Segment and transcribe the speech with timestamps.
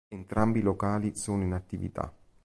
[0.07, 2.11] Entrambi i locali sono in attività.